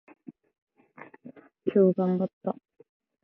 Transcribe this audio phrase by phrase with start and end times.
[1.67, 2.55] 今日頑張った。